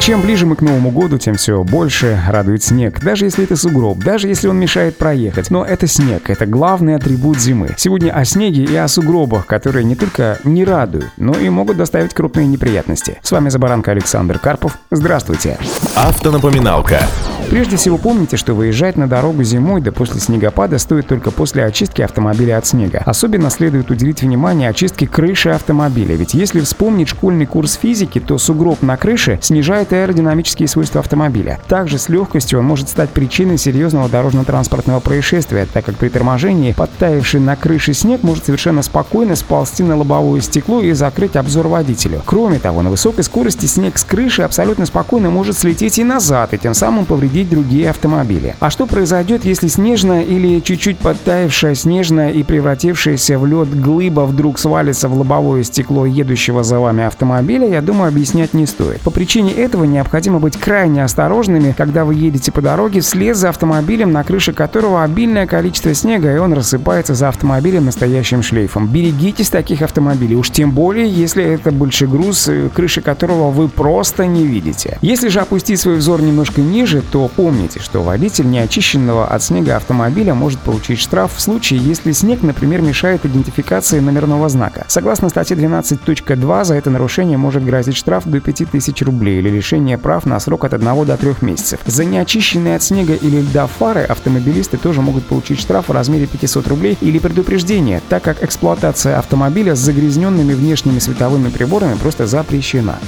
Чем 0.00 0.22
ближе 0.22 0.46
мы 0.46 0.56
к 0.56 0.62
Новому 0.62 0.90
году, 0.90 1.18
тем 1.18 1.34
все 1.34 1.62
больше 1.62 2.18
радует 2.26 2.62
снег. 2.62 3.00
Даже 3.00 3.26
если 3.26 3.44
это 3.44 3.54
сугроб, 3.54 3.98
даже 3.98 4.28
если 4.28 4.48
он 4.48 4.58
мешает 4.58 4.96
проехать. 4.96 5.50
Но 5.50 5.62
это 5.62 5.86
снег, 5.86 6.30
это 6.30 6.46
главный 6.46 6.96
атрибут 6.96 7.38
зимы. 7.38 7.74
Сегодня 7.76 8.10
о 8.10 8.24
снеге 8.24 8.64
и 8.64 8.74
о 8.74 8.88
сугробах, 8.88 9.44
которые 9.44 9.84
не 9.84 9.94
только 9.94 10.38
не 10.42 10.64
радуют, 10.64 11.10
но 11.18 11.34
и 11.34 11.50
могут 11.50 11.76
доставить 11.76 12.14
крупные 12.14 12.46
неприятности. 12.46 13.18
С 13.22 13.30
вами 13.30 13.50
Забаранка 13.50 13.90
Александр 13.90 14.38
Карпов. 14.38 14.78
Здравствуйте. 14.90 15.58
Автонапоминалка. 15.94 17.02
Прежде 17.50 17.76
всего 17.76 17.98
помните, 17.98 18.36
что 18.36 18.54
выезжать 18.54 18.96
на 18.96 19.08
дорогу 19.08 19.42
зимой 19.42 19.80
да 19.80 19.90
после 19.90 20.20
снегопада 20.20 20.78
стоит 20.78 21.08
только 21.08 21.32
после 21.32 21.64
очистки 21.64 22.00
автомобиля 22.00 22.58
от 22.58 22.66
снега. 22.66 23.02
Особенно 23.04 23.50
следует 23.50 23.90
уделить 23.90 24.22
внимание 24.22 24.68
очистке 24.68 25.08
крыши 25.08 25.48
автомобиля, 25.48 26.14
ведь 26.14 26.32
если 26.32 26.60
вспомнить 26.60 27.08
школьный 27.08 27.46
курс 27.46 27.74
физики, 27.74 28.20
то 28.20 28.38
сугроб 28.38 28.82
на 28.82 28.96
крыше 28.96 29.40
снижает 29.42 29.92
аэродинамические 29.92 30.68
свойства 30.68 31.00
автомобиля. 31.00 31.58
Также 31.66 31.98
с 31.98 32.08
легкостью 32.08 32.60
он 32.60 32.66
может 32.66 32.88
стать 32.88 33.10
причиной 33.10 33.58
серьезного 33.58 34.08
дорожно-транспортного 34.08 35.00
происшествия, 35.00 35.66
так 35.66 35.84
как 35.84 35.96
при 35.96 36.08
торможении 36.08 36.72
подтаявший 36.72 37.40
на 37.40 37.56
крыше 37.56 37.94
снег 37.94 38.22
может 38.22 38.44
совершенно 38.44 38.82
спокойно 38.82 39.34
сползти 39.34 39.82
на 39.82 39.96
лобовое 39.96 40.40
стекло 40.40 40.82
и 40.82 40.92
закрыть 40.92 41.34
обзор 41.34 41.66
водителю. 41.66 42.22
Кроме 42.24 42.60
того, 42.60 42.82
на 42.82 42.90
высокой 42.90 43.24
скорости 43.24 43.66
снег 43.66 43.98
с 43.98 44.04
крыши 44.04 44.42
абсолютно 44.42 44.86
спокойно 44.86 45.30
может 45.30 45.58
слететь 45.58 45.98
и 45.98 46.04
назад, 46.04 46.54
и 46.54 46.58
тем 46.58 46.74
самым 46.74 47.06
повредить 47.06 47.39
обходить 47.40 47.50
другие 47.50 47.90
автомобили. 47.90 48.54
А 48.60 48.70
что 48.70 48.86
произойдет, 48.86 49.44
если 49.44 49.68
снежная 49.68 50.22
или 50.22 50.60
чуть-чуть 50.60 50.98
подтаявшая 50.98 51.74
снежная 51.74 52.30
и 52.30 52.42
превратившаяся 52.42 53.38
в 53.38 53.46
лед 53.46 53.80
глыба 53.80 54.26
вдруг 54.26 54.58
свалится 54.58 55.08
в 55.08 55.16
лобовое 55.16 55.62
стекло 55.62 56.06
едущего 56.06 56.62
за 56.62 56.78
вами 56.78 57.04
автомобиля, 57.04 57.68
я 57.68 57.82
думаю, 57.82 58.08
объяснять 58.08 58.54
не 58.54 58.66
стоит. 58.66 59.00
По 59.00 59.10
причине 59.10 59.52
этого 59.52 59.84
необходимо 59.84 60.38
быть 60.38 60.56
крайне 60.56 61.04
осторожными, 61.04 61.74
когда 61.76 62.04
вы 62.04 62.14
едете 62.14 62.52
по 62.52 62.60
дороге 62.60 63.00
вслед 63.00 63.36
за 63.36 63.48
автомобилем, 63.48 64.12
на 64.12 64.24
крыше 64.24 64.52
которого 64.52 65.02
обильное 65.02 65.46
количество 65.46 65.94
снега, 65.94 66.34
и 66.34 66.38
он 66.38 66.52
рассыпается 66.52 67.14
за 67.14 67.28
автомобилем 67.28 67.84
настоящим 67.84 68.42
шлейфом. 68.42 68.86
Берегитесь 68.88 69.48
таких 69.48 69.82
автомобилей, 69.82 70.36
уж 70.36 70.50
тем 70.50 70.72
более, 70.72 71.08
если 71.08 71.44
это 71.44 71.70
большой 71.70 72.08
груз, 72.08 72.48
э, 72.48 72.68
крыши 72.74 73.00
которого 73.00 73.50
вы 73.50 73.68
просто 73.68 74.26
не 74.26 74.44
видите. 74.46 74.98
Если 75.00 75.28
же 75.28 75.40
опустить 75.40 75.80
свой 75.80 75.96
взор 75.96 76.22
немножко 76.22 76.60
ниже, 76.60 77.02
то 77.02 77.29
помните, 77.30 77.80
что 77.80 78.02
водитель 78.02 78.48
неочищенного 78.48 79.26
от 79.26 79.42
снега 79.42 79.76
автомобиля 79.76 80.34
может 80.34 80.60
получить 80.60 80.98
штраф 80.98 81.32
в 81.34 81.40
случае, 81.40 81.80
если 81.80 82.12
снег, 82.12 82.42
например, 82.42 82.82
мешает 82.82 83.24
идентификации 83.24 84.00
номерного 84.00 84.48
знака. 84.48 84.84
Согласно 84.88 85.28
статье 85.28 85.56
12.2, 85.56 86.64
за 86.64 86.74
это 86.74 86.90
нарушение 86.90 87.38
может 87.38 87.64
грозить 87.64 87.96
штраф 87.96 88.24
до 88.26 88.40
5000 88.40 89.02
рублей 89.02 89.38
или 89.38 89.48
лишение 89.48 89.98
прав 89.98 90.26
на 90.26 90.38
срок 90.40 90.64
от 90.64 90.74
1 90.74 91.06
до 91.06 91.16
3 91.16 91.34
месяцев. 91.40 91.80
За 91.86 92.04
неочищенные 92.04 92.76
от 92.76 92.82
снега 92.82 93.14
или 93.14 93.40
льда 93.40 93.66
фары 93.66 94.02
автомобилисты 94.02 94.76
тоже 94.76 95.00
могут 95.00 95.24
получить 95.26 95.60
штраф 95.60 95.88
в 95.88 95.92
размере 95.92 96.26
500 96.26 96.68
рублей 96.68 96.98
или 97.00 97.18
предупреждение, 97.18 98.02
так 98.08 98.22
как 98.22 98.42
эксплуатация 98.42 99.18
автомобиля 99.18 99.74
с 99.74 99.78
загрязненными 99.78 100.54
внешними 100.54 100.98
световыми 100.98 101.48
приборами 101.48 101.94
просто 101.94 102.26
запрещена. 102.26 102.98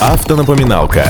Автонапоминалка. 0.00 1.04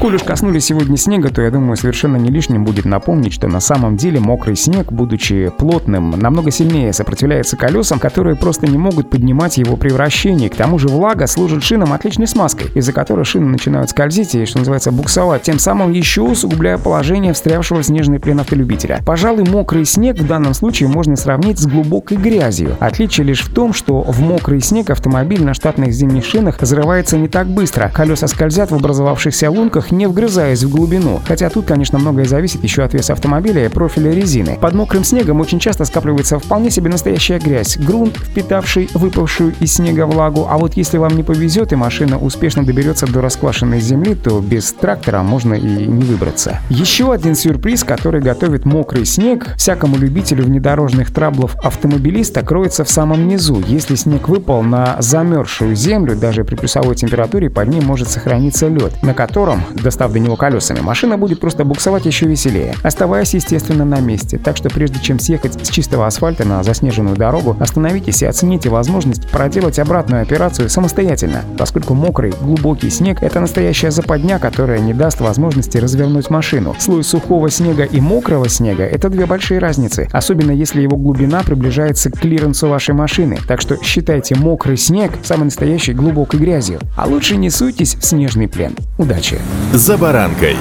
Коль 0.00 0.16
уж 0.16 0.22
коснулись 0.22 0.66
сегодня 0.66 0.96
снега, 0.96 1.30
то 1.30 1.42
я 1.42 1.50
думаю, 1.50 1.76
совершенно 1.76 2.16
не 2.16 2.30
лишним 2.30 2.64
будет 2.64 2.84
напомнить, 2.84 3.32
что 3.32 3.48
на 3.48 3.60
самом 3.60 3.96
деле 3.96 4.20
мокрый 4.20 4.56
снег, 4.56 4.92
будучи 4.92 5.50
плотным, 5.56 6.10
намного 6.10 6.50
сильнее 6.50 6.92
сопротивляется 6.92 7.56
колесам, 7.56 7.98
которые 7.98 8.36
просто 8.36 8.66
не 8.66 8.78
могут 8.78 9.10
поднимать 9.10 9.58
его 9.58 9.76
при 9.76 9.90
вращении. 9.90 10.48
К 10.48 10.56
тому 10.56 10.78
же 10.78 10.88
влага 10.88 11.26
служит 11.26 11.62
шинам 11.62 11.92
отличной 11.92 12.26
смазкой, 12.26 12.68
из-за 12.74 12.92
которой 12.92 13.24
шины 13.24 13.46
начинают 13.46 13.90
скользить 13.90 14.34
и, 14.34 14.44
что 14.44 14.58
называется, 14.58 14.92
буксовать, 14.92 15.42
тем 15.42 15.58
самым 15.58 15.92
еще 15.92 16.22
усугубляя 16.22 16.78
положение 16.78 17.32
встрявшего 17.32 17.82
в 17.82 17.86
снежный 17.86 18.18
плен 18.18 18.40
автолюбителя. 18.40 19.00
Пожалуй, 19.06 19.44
мокрый 19.48 19.84
снег 19.84 20.18
в 20.18 20.26
данном 20.26 20.54
случае 20.54 20.88
можно 20.88 21.16
сравнить 21.16 21.58
с 21.58 21.66
глубокой 21.66 22.16
грязью. 22.16 22.76
Отличие 22.80 23.26
лишь 23.26 23.42
в 23.42 23.52
том, 23.52 23.72
что 23.72 24.02
в 24.02 24.20
мокрый 24.20 24.60
снег 24.60 24.90
автомобиль 24.90 25.44
на 25.44 25.54
штатных 25.54 25.92
зимних 25.92 26.24
шинах 26.24 26.60
взрывается 26.60 27.16
не 27.16 27.28
так 27.28 27.46
быстро. 27.46 27.90
Колеса 27.94 28.26
скользят 28.26 28.70
в 28.70 28.74
образовавшихся 28.74 29.50
лунках, 29.50 29.75
не 29.90 30.06
вгрызаясь 30.06 30.62
в 30.62 30.70
глубину. 30.70 31.20
Хотя 31.26 31.50
тут, 31.50 31.66
конечно, 31.66 31.98
многое 31.98 32.24
зависит 32.24 32.62
еще 32.62 32.82
от 32.82 32.94
веса 32.94 33.12
автомобиля 33.12 33.66
и 33.66 33.68
профиля 33.68 34.12
резины. 34.12 34.58
Под 34.60 34.74
мокрым 34.74 35.04
снегом 35.04 35.40
очень 35.40 35.58
часто 35.58 35.84
скапливается 35.84 36.38
вполне 36.38 36.70
себе 36.70 36.90
настоящая 36.90 37.38
грязь. 37.38 37.76
Грунт, 37.76 38.16
впитавший 38.16 38.88
выпавшую 38.94 39.54
из 39.60 39.74
снега 39.74 40.06
влагу. 40.06 40.46
А 40.48 40.58
вот 40.58 40.74
если 40.74 40.98
вам 40.98 41.16
не 41.16 41.22
повезет 41.22 41.72
и 41.72 41.76
машина 41.76 42.18
успешно 42.18 42.64
доберется 42.64 43.06
до 43.06 43.20
расквашенной 43.20 43.80
земли, 43.80 44.14
то 44.14 44.40
без 44.40 44.72
трактора 44.72 45.22
можно 45.22 45.54
и 45.54 45.86
не 45.86 46.04
выбраться. 46.04 46.60
Еще 46.68 47.12
один 47.12 47.34
сюрприз, 47.34 47.84
который 47.84 48.20
готовит 48.20 48.64
мокрый 48.64 49.04
снег 49.04 49.54
всякому 49.56 49.96
любителю 49.96 50.44
внедорожных 50.44 51.12
траблов 51.12 51.56
автомобилиста, 51.62 52.42
кроется 52.42 52.84
в 52.84 52.90
самом 52.90 53.28
низу. 53.28 53.62
Если 53.66 53.94
снег 53.94 54.28
выпал 54.28 54.62
на 54.62 54.96
замерзшую 55.00 55.74
землю, 55.76 56.16
даже 56.16 56.44
при 56.44 56.54
плюсовой 56.54 56.94
температуре 56.94 57.50
под 57.50 57.68
ним 57.68 57.84
может 57.84 58.08
сохраниться 58.08 58.68
лед, 58.68 59.02
на 59.02 59.14
котором 59.14 59.62
достав 59.74 60.12
до 60.12 60.18
него 60.18 60.36
колесами, 60.36 60.80
машина 60.80 61.18
будет 61.18 61.40
просто 61.40 61.64
буксовать 61.64 62.06
еще 62.06 62.26
веселее, 62.26 62.74
оставаясь, 62.82 63.34
естественно, 63.34 63.84
на 63.84 64.00
месте. 64.00 64.38
Так 64.38 64.56
что 64.56 64.68
прежде 64.68 65.00
чем 65.00 65.18
съехать 65.18 65.66
с 65.66 65.70
чистого 65.70 66.06
асфальта 66.06 66.44
на 66.44 66.62
заснеженную 66.62 67.16
дорогу, 67.16 67.56
остановитесь 67.60 68.22
и 68.22 68.26
оцените 68.26 68.68
возможность 68.68 69.28
проделать 69.30 69.78
обратную 69.78 70.22
операцию 70.22 70.68
самостоятельно, 70.68 71.42
поскольку 71.58 71.94
мокрый, 71.94 72.32
глубокий 72.40 72.90
снег— 72.90 73.18
это 73.22 73.40
настоящая 73.40 73.90
западня, 73.90 74.38
которая 74.38 74.78
не 74.78 74.94
даст 74.94 75.20
возможности 75.20 75.78
развернуть 75.78 76.30
машину. 76.30 76.74
Слой 76.78 77.04
сухого 77.04 77.50
снега 77.50 77.84
и 77.84 78.00
мокрого 78.00 78.48
снега— 78.48 78.84
это 78.84 79.08
две 79.08 79.26
большие 79.26 79.58
разницы, 79.58 80.08
особенно 80.12 80.50
если 80.50 80.82
его 80.82 80.96
глубина 80.96 81.42
приближается 81.42 82.10
к 82.10 82.18
клиренсу 82.18 82.68
вашей 82.68 82.94
машины. 82.94 83.38
Так 83.46 83.60
что 83.60 83.76
считайте 83.82 84.34
мокрый 84.34 84.76
снег 84.76 85.12
самой 85.22 85.46
настоящей 85.46 85.92
глубокой 85.92 86.40
грязью. 86.40 86.80
А 86.96 87.06
лучше 87.06 87.36
не 87.36 87.50
суйтесь 87.50 87.94
в 87.94 88.04
снежный 88.04 88.48
плен. 88.48 88.74
Удачи! 88.98 89.38
«За 89.72 89.96
баранкой». 89.96 90.56